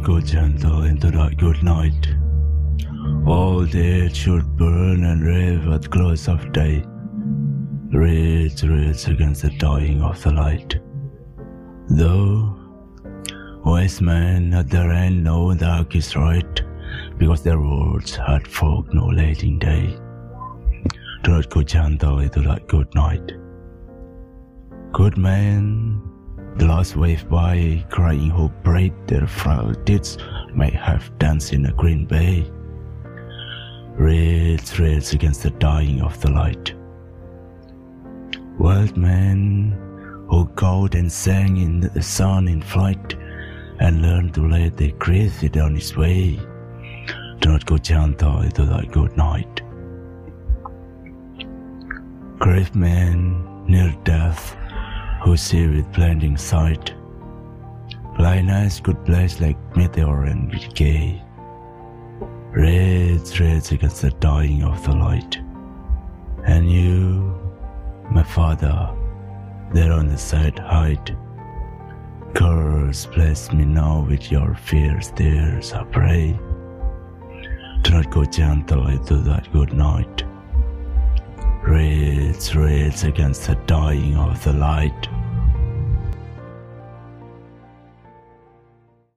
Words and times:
not 0.00 0.06
go 0.06 0.20
gentle 0.20 0.84
into 0.84 1.10
that 1.10 1.36
good 1.36 1.62
night. 1.62 2.08
All 3.26 3.64
day 3.64 4.06
it 4.06 4.16
should 4.16 4.56
burn 4.56 5.04
and 5.04 5.22
rave 5.22 5.68
at 5.68 5.90
close 5.90 6.28
of 6.28 6.52
day. 6.52 6.84
Rage, 7.92 8.62
rage 8.62 9.08
against 9.08 9.42
the 9.42 9.50
dying 9.58 10.02
of 10.02 10.22
the 10.22 10.32
light. 10.32 10.78
Though 11.90 12.56
wise 13.64 14.00
men 14.00 14.54
at 14.54 14.70
their 14.70 14.90
end 14.90 15.24
know 15.24 15.54
dark 15.54 15.94
is 15.94 16.16
right, 16.16 16.62
because 17.18 17.42
their 17.42 17.60
words 17.60 18.16
had 18.16 18.46
folk 18.46 18.94
no 18.94 19.08
in 19.08 19.58
day. 19.58 19.98
Do 21.24 21.32
not 21.32 21.50
go 21.50 21.62
gentle 21.62 22.20
into 22.20 22.40
that 22.42 22.66
good 22.68 22.94
night. 22.94 23.32
Good 24.92 25.18
men, 25.18 25.89
the 26.56 26.66
last 26.66 26.96
wave 26.96 27.28
by, 27.28 27.84
crying 27.90 28.30
who 28.30 28.48
prayed 28.62 28.94
their 29.06 29.26
frail 29.26 29.72
deeds 29.84 30.18
may 30.54 30.70
have 30.70 31.10
danced 31.18 31.52
in 31.52 31.66
a 31.66 31.72
green 31.72 32.04
bay. 32.06 32.50
Red 33.96 34.60
threads 34.60 35.12
against 35.12 35.42
the 35.42 35.50
dying 35.50 36.00
of 36.00 36.20
the 36.20 36.30
light. 36.30 36.74
Wild 38.58 38.96
men 38.96 39.72
who 40.28 40.46
called 40.54 40.94
and 40.94 41.10
sang 41.10 41.56
in 41.56 41.80
the 41.80 42.02
sun 42.02 42.46
in 42.46 42.62
flight 42.62 43.16
and 43.80 44.02
learned 44.02 44.34
to 44.34 44.46
let 44.46 44.76
their 44.76 44.92
grief 44.92 45.42
on 45.56 45.76
its 45.76 45.96
way. 45.96 46.38
Do 47.40 47.50
not 47.50 47.66
go 47.66 47.78
gentle 47.78 48.42
into 48.42 48.64
thy 48.64 48.84
good 48.84 49.16
night. 49.16 49.62
Grave 52.38 52.74
men 52.74 53.64
near 53.66 53.94
death 54.04 54.56
who 55.22 55.36
see 55.36 55.66
with 55.66 55.92
blinding 55.92 56.36
sight. 56.36 56.94
Blind 58.16 58.50
eyes 58.50 58.80
could 58.80 59.02
blaze 59.04 59.40
like 59.40 59.58
meteor 59.76 60.24
and 60.24 60.50
decay. 60.50 61.22
Red 62.52 63.26
threads 63.26 63.70
against 63.70 64.02
the 64.02 64.10
dying 64.10 64.62
of 64.62 64.82
the 64.84 64.92
light. 64.92 65.38
And 66.44 66.70
you, 66.70 67.38
my 68.10 68.22
father, 68.22 68.90
there 69.72 69.92
on 69.92 70.08
the 70.08 70.18
side 70.18 70.58
hide. 70.58 71.16
Curse 72.34 73.06
bless 73.06 73.52
me 73.52 73.64
now 73.64 74.06
with 74.08 74.30
your 74.32 74.54
fierce 74.54 75.10
tears, 75.10 75.72
I 75.72 75.84
pray. 75.84 76.38
Do 77.82 77.90
not 77.92 78.10
go 78.10 78.24
gently 78.24 78.94
into 78.94 79.16
that 79.18 79.52
good 79.52 79.72
night. 79.72 80.24
Raids, 81.70 82.56
raids 82.56 83.04
against 83.04 83.46
the 83.46 83.54
dying 83.66 84.16
of 84.16 84.42
the 84.42 84.52
light. 84.52 85.08